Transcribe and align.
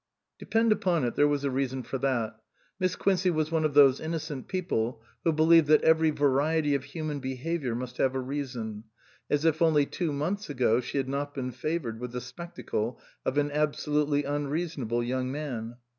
Depend 0.39 0.71
upon 0.71 1.03
it 1.03 1.13
there 1.15 1.27
was 1.27 1.43
a 1.43 1.51
reason 1.51 1.83
for 1.83 1.99
that. 1.99 2.35
Miss 2.79 2.95
Quincey 2.95 3.29
was 3.29 3.51
one 3.51 3.63
of 3.63 3.75
those 3.75 3.99
innocent 3.99 4.47
people 4.47 5.03
who 5.23 5.31
believe 5.31 5.67
that 5.67 5.83
every 5.83 6.09
variety 6.09 6.73
of 6.73 6.85
human 6.85 7.19
be 7.19 7.35
haviour 7.37 7.75
must 7.77 7.97
have 7.97 8.15
a 8.15 8.19
reason 8.19 8.85
(as 9.29 9.45
if 9.45 9.61
only 9.61 9.85
two 9.85 10.11
months 10.11 10.49
ago 10.49 10.79
she 10.81 10.97
had 10.97 11.07
not 11.07 11.35
been 11.35 11.51
favoured 11.51 11.99
with 11.99 12.13
the 12.13 12.21
spectacle 12.21 12.99
of 13.23 13.37
an 13.37 13.51
absolutely 13.51 14.23
unreasonable 14.23 15.03
young 15.03 15.31
man). 15.31 15.75